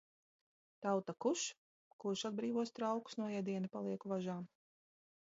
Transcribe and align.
Tauta, 0.85 1.13
kuš! 1.25 1.43
Kurš 2.05 2.23
atbrīvos 2.29 2.73
traukus 2.79 3.19
no 3.19 3.27
ēdiena 3.41 3.69
palieku 3.75 4.11
važām? 4.13 4.49